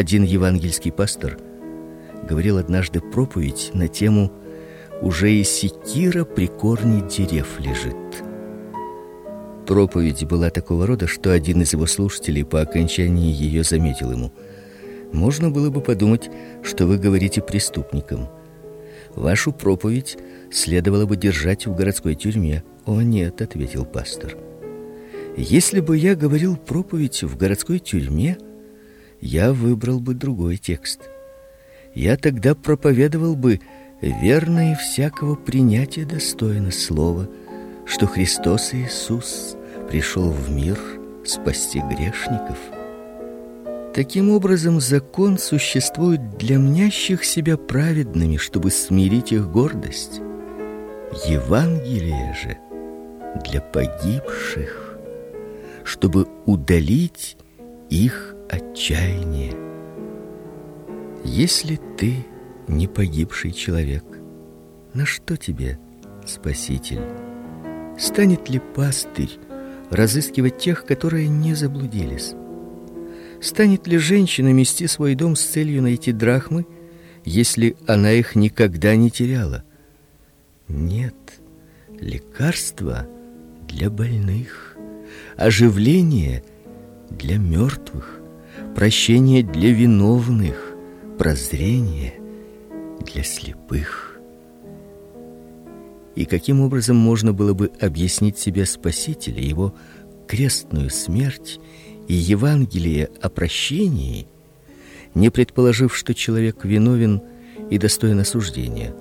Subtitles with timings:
[0.00, 1.36] Один евангельский пастор
[2.26, 4.32] говорил однажды проповедь на тему
[5.02, 8.24] «Уже и секира при корне дерев лежит».
[9.66, 14.32] Проповедь была такого рода, что один из его слушателей по окончании ее заметил ему:
[15.12, 16.30] "Можно было бы подумать,
[16.62, 18.30] что вы говорите преступникам.
[19.14, 20.16] Вашу проповедь
[20.50, 22.64] следовало бы держать в городской тюрьме".
[22.86, 24.34] "О нет", ответил пастор.
[25.36, 28.38] "Если бы я говорил проповедь в городской тюрьме,
[29.20, 31.00] я выбрал бы другой текст.
[31.94, 33.60] Я тогда проповедовал бы
[34.00, 37.28] верно и всякого принятия достойно слова,
[37.84, 39.56] что Христос Иисус
[39.88, 40.78] пришел в мир
[41.24, 42.58] спасти грешников.
[43.94, 50.20] Таким образом, закон существует для мнящих себя праведными, чтобы смирить их гордость.
[51.26, 52.56] Евангелие же
[53.44, 54.96] для погибших,
[55.82, 57.36] чтобы удалить
[57.90, 59.54] их отчаяние.
[61.24, 62.26] Если ты
[62.66, 64.04] не погибший человек,
[64.92, 65.78] на что тебе
[66.26, 67.02] Спаситель?
[67.98, 69.38] Станет ли пастырь
[69.90, 72.34] разыскивать тех, которые не заблудились?
[73.40, 76.66] Станет ли женщина мести свой дом с целью найти драхмы,
[77.24, 79.64] если она их никогда не теряла?
[80.68, 81.14] Нет.
[81.98, 83.06] Лекарство
[83.68, 84.76] для больных,
[85.36, 86.42] оживление
[87.10, 88.19] для мертвых
[88.80, 90.74] прощение для виновных,
[91.18, 92.14] прозрение
[93.04, 94.18] для слепых.
[96.14, 99.74] И каким образом можно было бы объяснить себе Спасителя, его
[100.26, 101.60] крестную смерть
[102.08, 104.26] и Евангелие о прощении,
[105.14, 107.20] не предположив, что человек виновен
[107.68, 108.94] и достоин осуждения?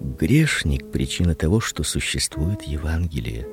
[0.00, 3.48] Грешник причина того, что существует Евангелие.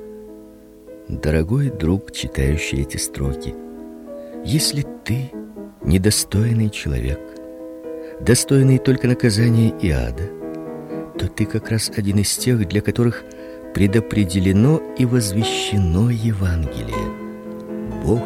[1.08, 3.54] Дорогой друг, читающий эти строки,
[4.44, 5.30] если ты
[5.82, 7.20] недостойный человек,
[8.20, 10.30] достойный только наказания и ада,
[11.18, 13.24] то ты как раз один из тех, для которых
[13.74, 18.04] предопределено и возвещено Евангелие.
[18.04, 18.22] Бог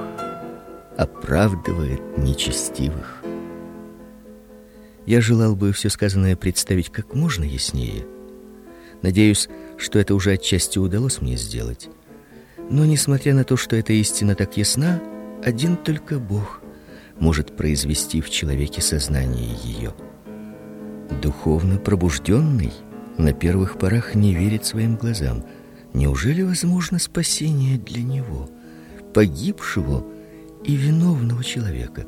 [0.96, 3.22] оправдывает нечестивых.
[5.06, 8.06] Я желал бы все сказанное представить как можно яснее.
[9.02, 11.88] Надеюсь, что это уже отчасти удалось мне сделать.
[12.68, 15.00] Но несмотря на то, что эта истина так ясна,
[15.44, 16.60] один только Бог
[17.18, 19.94] может произвести в человеке сознание ее.
[21.22, 22.72] Духовно пробужденный
[23.18, 25.44] на первых порах не верит своим глазам.
[25.92, 28.48] Неужели возможно спасение для него,
[29.12, 30.06] погибшего
[30.64, 32.06] и виновного человека?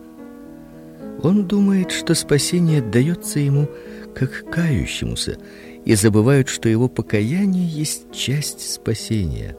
[1.22, 3.68] Он думает, что спасение дается ему
[4.14, 5.38] как кающемуся,
[5.84, 9.56] и забывает, что его покаяние есть часть спасения.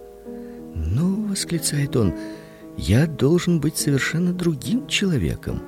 [0.74, 2.14] "Но", восклицает он,
[2.78, 5.62] я должен быть совершенно другим человеком.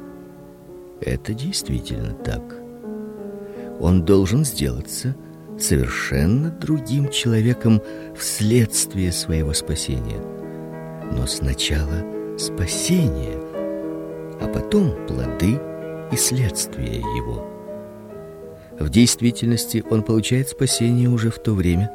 [1.02, 2.42] Это действительно так.
[3.80, 5.16] Он должен сделаться
[5.60, 7.82] совершенно другим человеком
[8.18, 10.22] вследствие своего спасения.
[11.12, 13.40] Но сначала спасение,
[14.42, 15.60] а потом плоды
[16.12, 17.46] и следствия его.
[18.80, 21.92] В действительности он получает спасение уже в то время,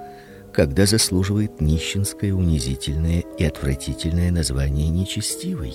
[0.52, 5.74] когда заслуживает нищенское, унизительное и отвратительное название нечестивый.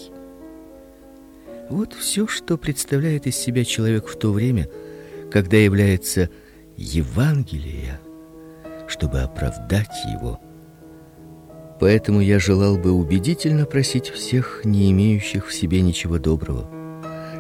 [1.70, 4.70] Вот все, что представляет из себя человек в то время,
[5.32, 6.30] когда является
[6.78, 8.00] Евангелие,
[8.88, 10.40] чтобы оправдать его.
[11.80, 16.70] Поэтому я желал бы убедительно просить всех, не имеющих в себе ничего доброго,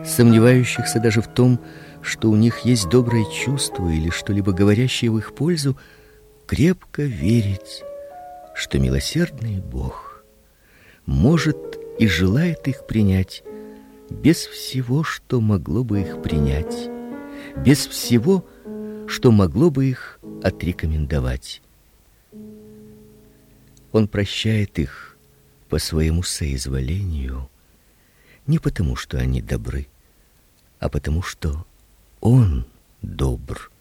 [0.05, 1.59] сомневающихся даже в том,
[2.01, 5.77] что у них есть доброе чувство или что-либо говорящее в их пользу,
[6.45, 7.83] крепко верить,
[8.53, 10.23] что милосердный Бог
[11.05, 11.57] может
[11.99, 13.43] и желает их принять
[14.09, 16.89] без всего, что могло бы их принять,
[17.57, 18.45] без всего,
[19.07, 21.61] что могло бы их отрекомендовать.
[23.91, 25.17] Он прощает их
[25.69, 27.49] по своему соизволению,
[28.45, 29.87] не потому, что они добры,
[30.79, 31.65] а потому, что
[32.19, 32.65] он
[33.01, 33.71] добр.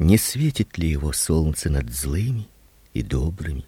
[0.00, 2.48] Не светит ли его солнце над злыми
[2.94, 3.66] и добрыми?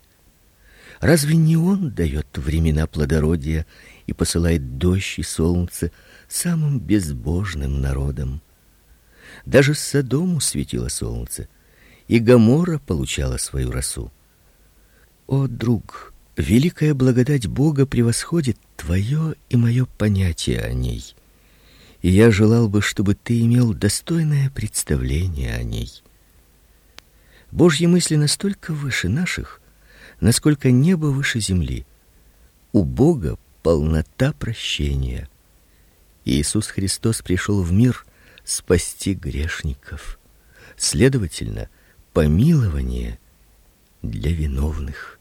[0.98, 3.66] Разве не он дает времена плодородия
[4.06, 5.92] и посылает дождь и солнце
[6.28, 8.40] самым безбожным народам?
[9.44, 11.48] Даже Содому светило солнце,
[12.08, 14.10] и Гоморра получала свою росу.
[15.26, 21.14] О, друг, великая благодать Бога превосходит твое и мое понятие о ней.
[22.00, 26.02] И я желал бы, чтобы ты имел достойное представление о ней.
[27.52, 29.60] Божьи мысли настолько выше наших,
[30.20, 31.86] насколько небо выше земли.
[32.72, 35.28] У Бога полнота прощения.
[36.24, 38.06] Иисус Христос пришел в мир
[38.42, 40.18] спасти грешников.
[40.78, 41.68] Следовательно,
[42.14, 43.18] помилование
[44.00, 45.20] для виновных.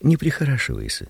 [0.00, 1.08] Не прихорашивайся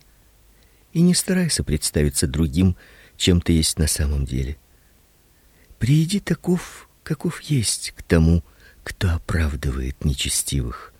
[0.92, 2.76] и не старайся представиться другим,
[3.16, 4.58] чем ты есть на самом деле.
[5.78, 8.44] Приди таков, каков есть, к тому,
[8.82, 10.92] кто оправдывает нечестивых.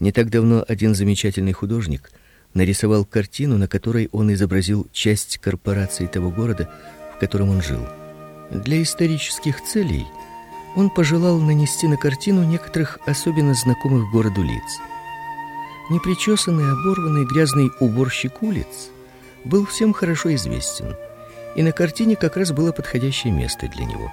[0.00, 2.10] Не так давно один замечательный художник
[2.54, 6.70] нарисовал картину, на которой он изобразил часть корпорации того города,
[7.14, 7.86] в котором он жил.
[8.50, 10.06] Для исторических целей
[10.74, 14.78] он пожелал нанести на картину некоторых особенно знакомых городу лиц.
[15.88, 18.90] Непричесанный, оборванный, грязный уборщик улиц
[19.44, 20.96] был всем хорошо известен,
[21.54, 24.12] и на картине как раз было подходящее место для него.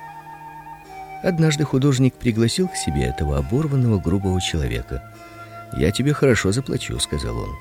[1.24, 5.02] Однажды художник пригласил к себе этого оборванного, грубого человека.
[5.78, 7.56] "Я тебе хорошо заплачу", сказал он.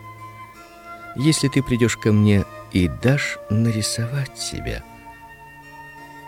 [1.14, 4.82] "Если ты придешь ко мне и дашь нарисовать себя".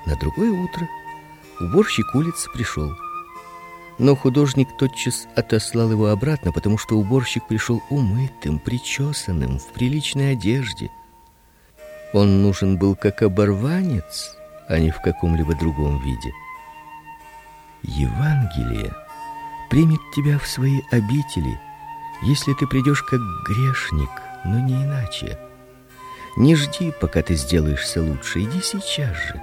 [0.07, 0.89] На другое утро
[1.61, 2.93] уборщик улицы пришел.
[3.99, 10.89] Но художник тотчас отослал его обратно, потому что уборщик пришел умытым, причесанным, в приличной одежде.
[12.13, 14.37] Он нужен был как оборванец,
[14.69, 16.33] а не в каком-либо другом виде.
[17.87, 18.95] Евангелие
[19.69, 21.61] примет тебя в свои обители,
[22.23, 24.11] если ты придешь как грешник,
[24.45, 25.39] но не иначе.
[26.37, 29.41] Не жди, пока ты сделаешься лучше, иди сейчас же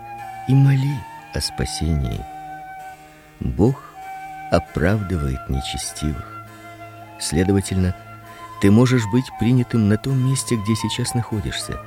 [0.48, 0.96] и моли
[1.34, 2.20] о спасении.
[3.40, 3.82] Бог
[4.52, 6.46] оправдывает нечестивых.
[7.20, 7.96] Следовательно,
[8.60, 11.80] ты можешь быть принятым на том месте, где сейчас находишься.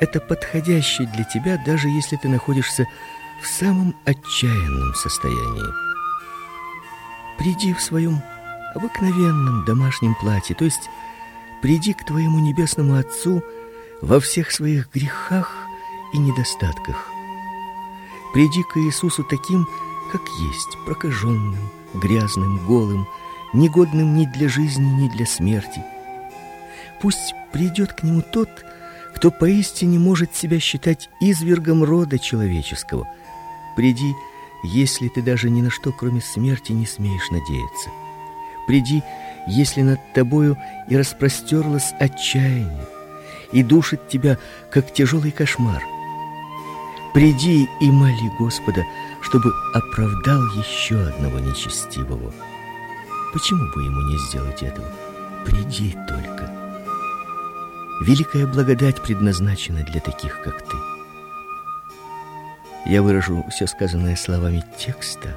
[0.00, 2.86] Это подходящее для тебя, даже если ты находишься
[3.42, 5.74] в самом отчаянном состоянии.
[7.38, 8.22] Приди в своем
[8.74, 10.90] обыкновенном домашнем платье, то есть
[11.62, 13.42] приди к твоему небесному Отцу
[14.02, 15.52] во всех своих грехах
[16.12, 17.08] и недостатках.
[18.32, 19.66] Приди к Иисусу таким,
[20.12, 23.06] как есть, прокаженным, грязным, голым,
[23.52, 25.82] негодным ни для жизни, ни для смерти.
[27.00, 28.48] Пусть придет к нему тот,
[29.14, 33.08] кто поистине может себя считать извергом рода человеческого.
[33.76, 34.14] Приди,
[34.62, 37.90] если ты даже ни на что, кроме смерти, не смеешь надеяться.
[38.66, 39.02] Приди,
[39.46, 40.56] если над тобою
[40.88, 42.86] и распростерлось отчаяние,
[43.52, 44.38] и душит тебя,
[44.70, 45.82] как тяжелый кошмар—
[47.12, 48.86] Приди и моли Господа,
[49.20, 52.32] чтобы оправдал еще одного нечестивого.
[53.32, 54.86] Почему бы ему не сделать этого?
[55.44, 56.48] Приди только.
[58.02, 60.76] Великая благодать предназначена для таких, как ты.
[62.86, 65.36] Я выражу все сказанное словами текста.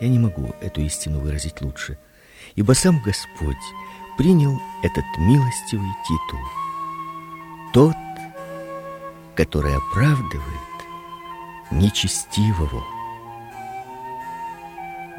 [0.00, 1.98] Я не могу эту истину выразить лучше,
[2.54, 3.56] ибо сам Господь
[4.16, 6.40] принял этот милостивый титул.
[7.72, 7.96] Тот,
[9.34, 10.72] который оправдывает
[11.70, 12.84] нечестивого.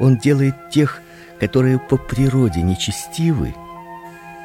[0.00, 1.00] Он делает тех,
[1.40, 3.54] которые по природе нечестивы,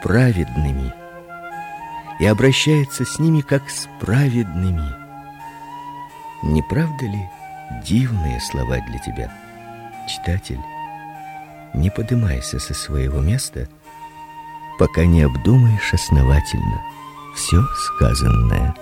[0.04, 0.94] праведными
[2.20, 5.09] и обращается с ними как с праведными.
[6.42, 7.30] Не правда ли
[7.84, 9.32] дивные слова для тебя,
[10.08, 10.62] читатель?
[11.74, 13.68] Не поднимайся со своего места,
[14.78, 16.82] пока не обдумаешь основательно
[17.36, 18.74] все сказанное.